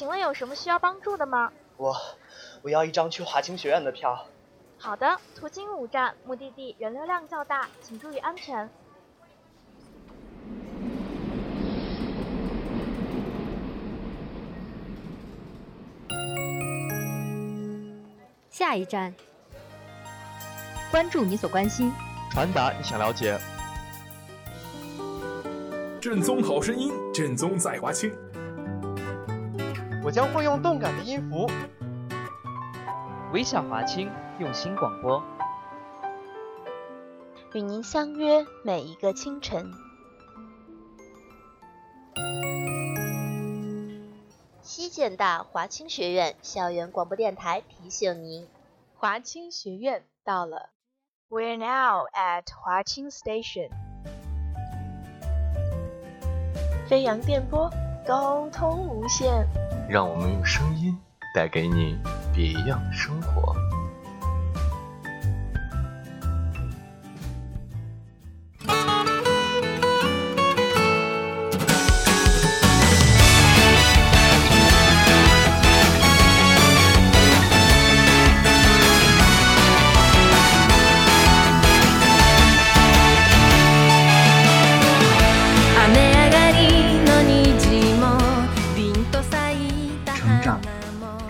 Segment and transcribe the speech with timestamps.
[0.00, 1.52] 请问有什么需要帮助的吗？
[1.76, 1.94] 我
[2.62, 4.24] 我要一张去华清学院的票。
[4.78, 8.66] 好的，途经五站，目的地人流量较大，请注意安全。
[18.48, 19.14] 下一站，
[20.90, 21.92] 关注你所关心，
[22.32, 23.38] 传达你想了解。
[26.00, 28.10] 正宗好声音，正宗在华清。
[30.10, 31.48] 我将会用动感的音符，
[33.32, 35.22] 微笑华清，用心广播，
[37.52, 39.70] 与您相约每一个清晨。
[44.60, 48.48] 西建大华清学院校园广播电台提醒您，
[48.96, 50.70] 华清学院到了。
[51.28, 53.70] We're now at 华清 Station。
[56.88, 57.70] 飞扬电波，
[58.04, 59.46] 沟通无限。
[59.90, 60.96] 让我们用声音
[61.34, 61.98] 带给你
[62.32, 63.52] 别样生活。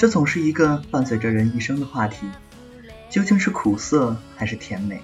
[0.00, 2.26] 这总是一个伴随着人一生的话题。
[3.10, 5.02] 究竟是苦涩还是甜美？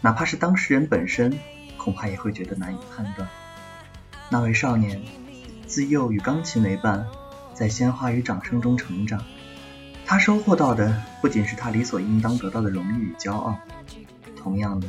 [0.00, 1.36] 哪怕是当事人本身，
[1.76, 3.28] 恐怕也会觉得难以判断。
[4.28, 5.02] 那位少年，
[5.66, 7.04] 自幼与钢琴为伴，
[7.54, 9.20] 在鲜花与掌声中成长。
[10.06, 13.58] 他收获到的不仅是他理所应当得到的荣誉与骄傲，
[14.36, 14.88] 同样的，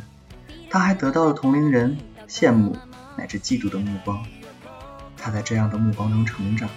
[0.70, 1.98] 他还得到了同龄人
[2.28, 2.78] 羡慕
[3.18, 4.24] 乃至嫉妒的目光。
[5.18, 6.70] 他在这样的目光中成长。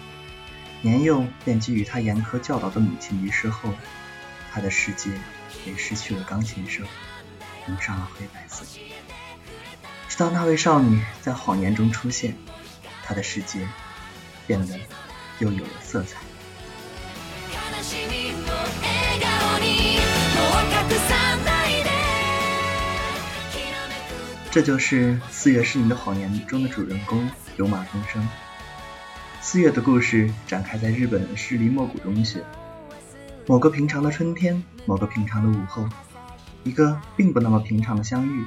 [0.85, 3.73] 年幼便给予他严苛教导的母亲离世后，
[4.53, 5.11] 他的世界
[5.65, 6.87] 也失去了钢琴声，
[7.67, 8.67] 蒙上了灰白色。
[10.11, 12.37] 直到那位少女在谎言中出现，
[13.03, 13.67] 他的世界
[14.47, 14.79] 变得
[15.39, 16.19] 又有了色彩。
[24.51, 28.29] 这就是《四月是你的谎言》中的主人公有马风生。
[29.47, 32.43] 四月的故事展开在日本市立莫古中学。
[33.47, 35.87] 某个平常的春天，某个平常的午后，
[36.65, 38.47] 一个并不那么平常的相遇。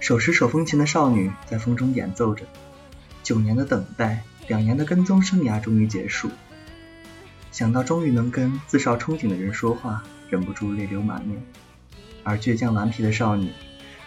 [0.00, 2.46] 手持手风琴的少女在风中演奏着。
[3.22, 6.30] 九年的等待，两年的跟踪生涯终于结束。
[7.52, 11.38] 想到终于能跟自少憧憬的人说话，忍不住泪流满面。
[12.24, 13.50] 而倔强顽皮的少女，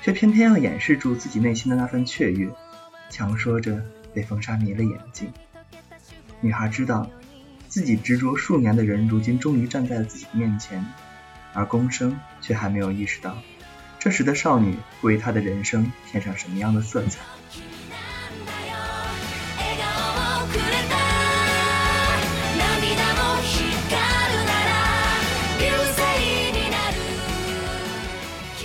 [0.02, 2.50] 却偏偏要掩饰住自己内心的那份雀跃，
[3.12, 3.86] 强说着
[4.16, 5.32] 被风沙迷了眼睛。
[6.44, 7.08] 女孩知道，
[7.68, 10.84] 自己执着数年的人，如今终于站在了自己的面前，
[11.54, 13.38] 而宫生却还没有意识到，
[14.00, 17.20] 这时的少女为他的人生添上什么样的色彩。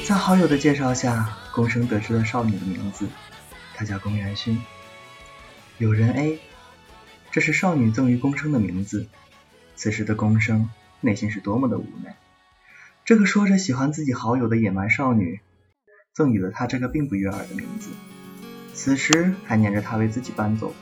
[0.06, 3.06] 在好友的介绍下，宫生得知了少女的名字，
[3.75, 4.58] 她叫宫元勋。
[5.76, 6.38] 有人 A。
[7.37, 9.09] 这是少女赠予宫生的名字。
[9.75, 10.71] 此时的宫生
[11.03, 12.17] 内心是多么的无奈。
[13.05, 15.41] 这个说着喜欢自己好友的野蛮少女，
[16.15, 17.91] 赠予了他这个并不悦耳的名字。
[18.73, 20.75] 此时还黏着他为自己搬走。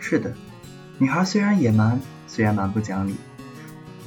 [0.00, 0.34] 是的，
[0.98, 3.14] 女孩虽然野蛮，虽然蛮不讲理，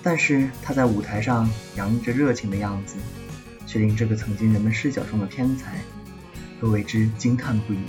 [0.03, 2.97] 但是她在舞台上洋溢着热情的样子，
[3.65, 5.79] 却令这个曾经人们视角中的天才
[6.59, 7.79] 都为之惊叹不已。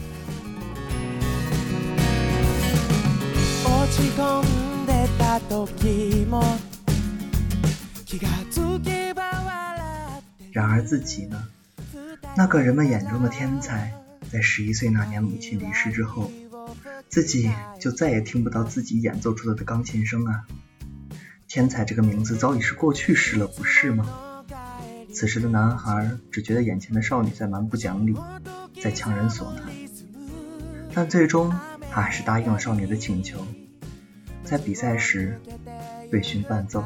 [10.52, 11.48] 然而自己呢？
[12.36, 13.92] 那个人们眼中的天才，
[14.30, 16.30] 在十一岁那年母亲离世之后，
[17.08, 17.50] 自己
[17.80, 20.44] 就再也听不到自己演奏出来的钢琴声啊！
[21.48, 24.44] 天才这个名字早已是过去式了，不是吗？
[25.12, 28.14] 此时的男孩只觉得眼前的少女在蛮不讲理，
[28.82, 29.64] 在强人所难。
[30.94, 31.54] 但最终，
[31.90, 33.46] 他还是答应了少女的请求，
[34.52, 35.40] 在比赛时
[36.10, 36.84] 为勋伴奏。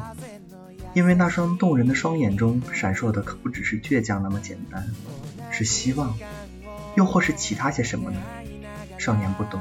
[0.93, 4.87] 因为那双动人的双眼中闪烁的可不只是倔强那么简单，
[5.51, 6.17] 是希望，
[6.95, 8.21] 又或是其他些什么呢？
[8.97, 9.59] 少年不懂，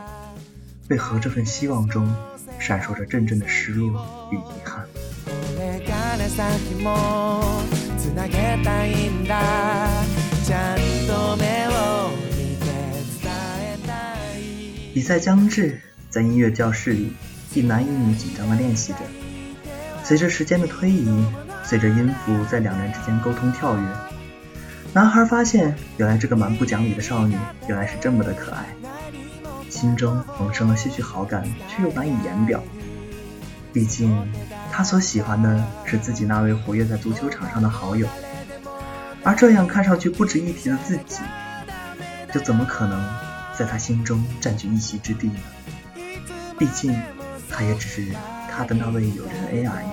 [0.88, 2.14] 为何这份希望中
[2.60, 3.90] 闪烁着阵阵的失落
[4.30, 4.86] 与遗憾。
[14.94, 17.12] 比赛将至，在音乐教室里，
[17.56, 18.98] 一男一女紧张地练习着。
[20.04, 21.24] 随着时间的推移，
[21.64, 23.82] 随着音符在两人之间沟通跳跃，
[24.92, 27.34] 男孩发现，原来这个蛮不讲理的少女，
[27.66, 28.66] 原来是这么的可爱，
[29.70, 32.62] 心中萌生了些许好感，却又难以言表。
[33.72, 34.14] 毕竟，
[34.70, 38.06] 他所喜欢的是自己那位活跃在足球场上的好友，
[39.22, 41.22] 而这样看上去不值一提的自己，
[42.34, 43.02] 又怎么可能？
[43.58, 45.38] 在他心中占据一席之地呢？
[46.58, 46.94] 毕竟，
[47.56, 48.04] 他也只是
[48.50, 49.86] 他的那位友人 A 而已。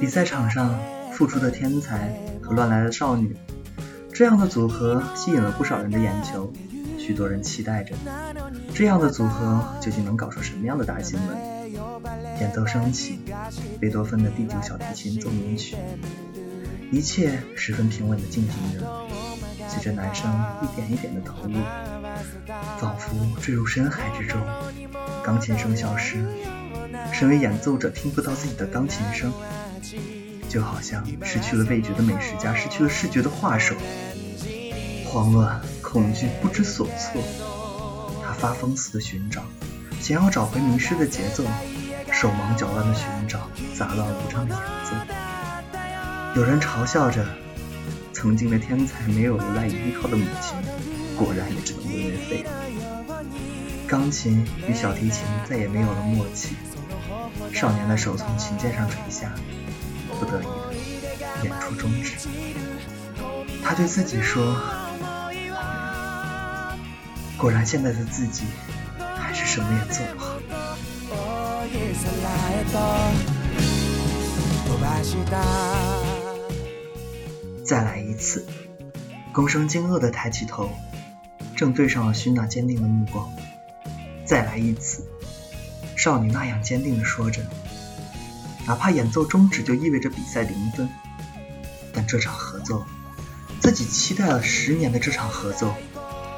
[0.00, 0.80] 比赛场上，
[1.12, 3.36] 付出的天才和乱来的少女，
[4.14, 6.50] 这样的组合吸引了不少人的眼球。
[6.98, 7.94] 许多人期待着，
[8.74, 11.36] 这样的组合究竟能搞出什么样的大新闻？
[12.40, 13.20] 演奏升起，
[13.78, 15.76] 贝多芬的第九小提琴奏鸣曲，
[16.90, 19.05] 一切十分平稳的进行着。
[19.76, 20.32] 随着男生
[20.62, 21.52] 一点一点的投入，
[22.78, 24.40] 仿佛坠入深海之中。
[25.22, 26.24] 钢琴声消失，
[27.12, 29.30] 身为演奏者听不到自己的钢琴声，
[30.48, 33.74] 就好像失去了味觉的美食家失去了视觉的画手，
[35.04, 37.22] 慌乱、恐惧、不知所措。
[38.24, 39.42] 他发疯似的寻找，
[40.00, 41.44] 想要找回迷失的节奏。
[42.12, 43.46] 手忙脚乱的寻找，
[43.76, 44.92] 杂乱无章的演奏。
[46.34, 47.26] 有人嘲笑着，
[48.16, 50.56] 曾经的天才没有了赖以依靠的母亲，
[51.18, 52.48] 果然也只能沦为废物。
[53.86, 56.56] 钢琴与小提琴再也没有了默契，
[57.52, 59.34] 少年的手从琴键上垂下，
[60.18, 62.14] 不得已的演出终止。
[63.62, 64.56] 他对自己说
[67.36, 68.44] ：“果然，现在的自己
[68.98, 70.36] 还是什么也做不好。”
[77.66, 78.46] 再来一次，
[79.32, 80.70] 宫生惊愕的抬起头，
[81.56, 83.28] 正对上了勋那坚定的目光。
[84.24, 85.04] 再来一次，
[85.96, 87.42] 少女那样坚定的说着，
[88.68, 90.88] 哪怕演奏终止就意味着比赛零分，
[91.92, 92.86] 但这场合奏，
[93.60, 95.74] 自己期待了十年的这场合奏，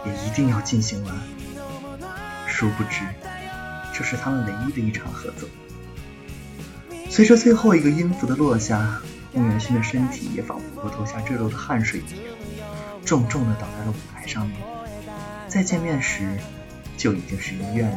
[0.07, 1.15] 也一定要进行完。
[2.47, 3.01] 殊不知。
[3.93, 5.47] 这是他们唯一的一场合奏。
[7.11, 8.99] 随着最后一个音符的落下，
[9.33, 12.67] 孟元勋的身体也仿佛和头下坠落的汗水一样，
[13.05, 14.57] 重重的倒在了舞台上面。
[15.47, 16.37] 再见面时，
[16.97, 17.97] 就已经是医院里。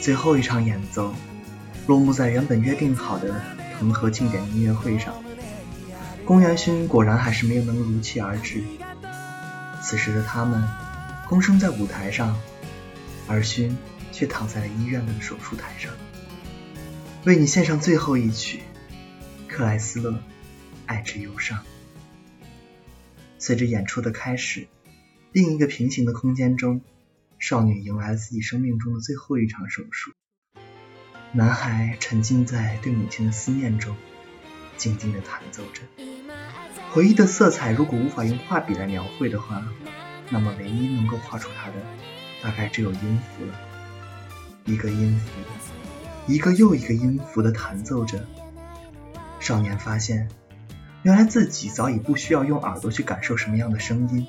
[0.00, 1.14] 最后一场演奏
[1.86, 3.40] 落幕在原本约定好的
[3.78, 5.14] 藤河庆典音乐会上。
[6.24, 8.62] 宫元勋果然还是没有能如期而至。
[9.82, 10.68] 此时的他们，
[11.28, 12.36] 躬身在舞台上，
[13.28, 13.76] 而勋
[14.16, 15.92] 却躺在了医院的手术台上。
[17.26, 18.62] 为你献上最后一曲，
[19.46, 20.18] 克莱斯勒，
[20.86, 21.62] 爱之忧伤。
[23.38, 24.68] 随着演出的开始，
[25.32, 26.80] 另一个平行的空间中，
[27.38, 30.12] 少女迎来了自己生命中的最后一场手术。
[31.32, 33.94] 男孩沉浸在对母亲的思念中，
[34.78, 35.82] 静静的弹奏着。
[36.90, 39.62] 回忆的色彩，如果无法用画笔来描绘的话，
[40.30, 41.74] 那么唯一能够画出它的，
[42.42, 43.60] 大概只有音符了。
[44.66, 45.30] 一个音符，
[46.26, 48.22] 一个又一个音符的弹奏着。
[49.40, 50.28] 少年发现，
[51.02, 54.26] 原来自己早已不需要用耳朵去感受什么样的声音，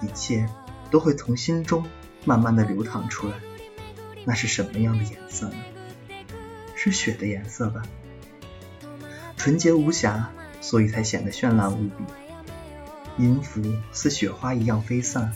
[0.00, 0.48] 一切
[0.90, 1.84] 都会从心中
[2.24, 3.34] 慢慢的流淌出来。
[4.24, 5.56] 那是什么样的颜色呢？
[6.74, 7.82] 是雪的颜色吧？
[9.36, 10.30] 纯洁无瑕。
[10.60, 12.04] 所以才显得绚烂无比，
[13.18, 15.32] 音符似雪花一样飞散，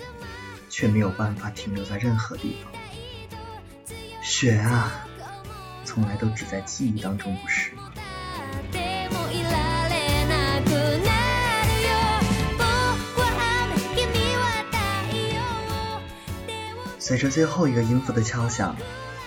[0.71, 2.76] 却没有办法停留在任何地方。
[4.29, 5.07] 雪啊，
[5.85, 7.93] 从来都只在记忆当中，不是吗？
[16.99, 18.77] 随着最后一个音符的敲响，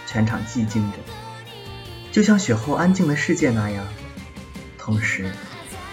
[0.05, 0.97] 全场寂静着，
[2.11, 3.87] 就像雪后安静的世界那样。
[4.77, 5.31] 同时。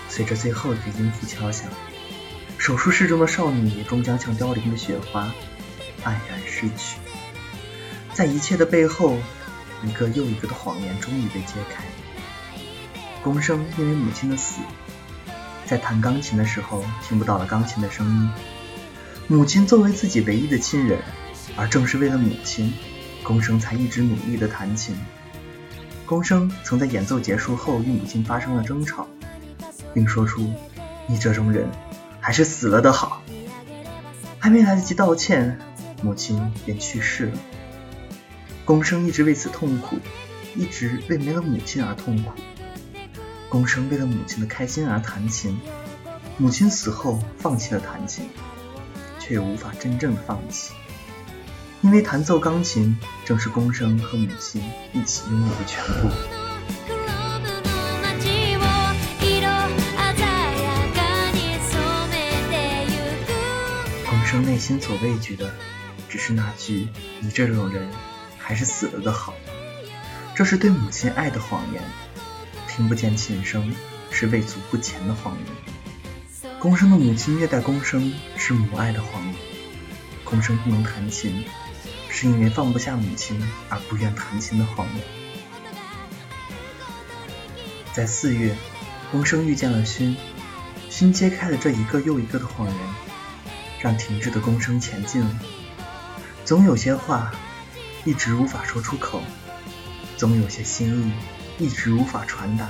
[0.09, 1.71] 随着最后一个音符敲响，
[2.59, 5.33] 手术室中的少女终将像凋零的雪花
[6.03, 6.99] 黯然逝去。
[8.17, 9.19] 在一切的背后，
[9.85, 11.85] 一个又一个的谎言终于被揭开。
[13.23, 14.63] 宫生因为母亲的死，
[15.67, 18.31] 在弹钢琴的时候听不到了钢琴的声音。
[19.27, 20.99] 母亲作为自己唯一的亲人，
[21.57, 22.73] 而正是为了母亲，
[23.23, 24.97] 宫生才一直努力的弹琴。
[26.07, 29.07] 宫生曾在演奏结束后与母亲发生了争吵，
[29.93, 30.51] 并说出
[31.07, 31.69] ：“你这种人，
[32.19, 33.21] 还是死了的好。”
[34.41, 35.59] 还没来得及道歉，
[36.01, 37.39] 母亲便去世了。
[38.67, 39.97] 宫生一直为此痛苦，
[40.57, 42.33] 一直为没了母亲而痛苦。
[43.49, 45.57] 宫生为了母亲的开心而弹琴，
[46.37, 48.29] 母亲死后放弃了弹琴，
[49.21, 50.73] 却又无法真正的放弃，
[51.81, 54.61] 因为弹奏钢琴正是宫生和母亲
[54.93, 56.11] 一起拥有的全部。
[64.11, 65.55] 宫生内心所畏惧的，
[66.09, 66.89] 只是那句
[67.23, 67.89] “你这种人，
[68.47, 69.35] 还是死了的好”，
[70.33, 71.83] 这是对母亲爱的谎言。
[72.69, 73.75] 听不见琴声，
[74.13, 76.53] 是未足不前的谎言。
[76.61, 79.35] 公生的母亲虐待公生，是母爱的谎言。
[80.23, 81.45] 公生不能弹琴，
[82.09, 85.05] 是因为放不下母亲而不愿弹琴的谎言。
[87.93, 88.57] 在四月，
[89.11, 90.17] 公生遇见了勋，
[90.89, 92.77] 勋揭开了这一个又一个的谎言，
[93.81, 95.41] 让停滞的公生前进了。
[96.45, 97.33] 总有些话
[98.07, 99.21] 一直无法说出口，
[100.17, 101.13] 总有些心意。
[101.59, 102.69] 一直无法传达，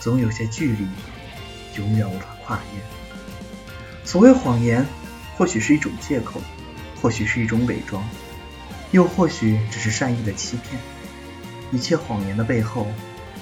[0.00, 0.86] 总有些距离
[1.76, 2.80] 永远无法跨越。
[4.04, 4.86] 所谓谎言，
[5.36, 6.40] 或许是一种借口，
[7.02, 8.02] 或许是一种伪装，
[8.90, 10.80] 又或许只是善意的欺骗。
[11.72, 12.86] 一切谎言的背后，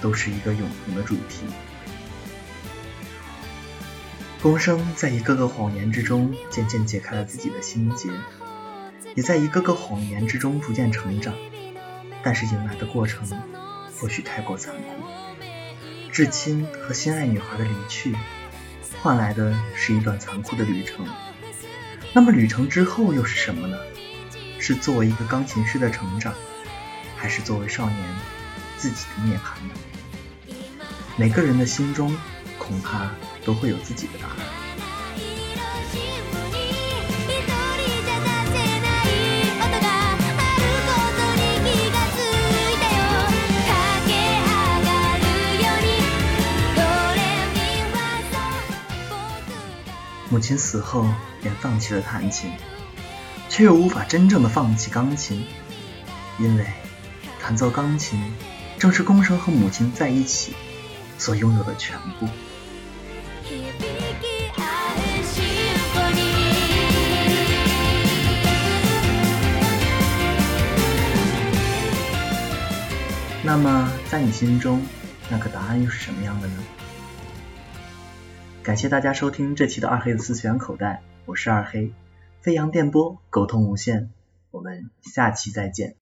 [0.00, 1.44] 都是一个永恒的主题。
[4.42, 8.10] 宫生在一个个谎言之中，渐渐解开了自己的心结，
[9.14, 11.34] 也在一个个谎言之中逐渐成长。
[12.22, 13.28] 但是迎来的过程。
[14.00, 14.82] 或许太过残酷，
[16.10, 18.16] 至亲和心爱女孩的离去，
[19.00, 21.06] 换来的是一段残酷的旅程。
[22.12, 23.78] 那么旅程之后又是什么呢？
[24.58, 26.34] 是作为一个钢琴师的成长，
[27.16, 27.98] 还是作为少年
[28.76, 30.56] 自己的涅槃呢？
[31.16, 32.12] 每个人的心中
[32.58, 33.08] 恐怕
[33.44, 34.36] 都会有自己的答案。
[50.42, 51.06] 亲死后，
[51.40, 52.50] 便放弃了弹琴，
[53.48, 55.46] 却又无法真正的放弃钢琴，
[56.38, 56.66] 因为
[57.40, 58.20] 弹奏钢琴
[58.78, 60.54] 正是宫生和母亲在一起
[61.16, 62.28] 所拥有的全部。
[73.44, 74.84] 那么，在你心中，
[75.28, 76.54] 那个答案又是什么样的呢？
[78.62, 81.92] 感谢大家收听这期的二黑的四次元口袋，我是二黑，
[82.42, 84.10] 飞扬电波，沟通无限，
[84.52, 85.96] 我们下期再见。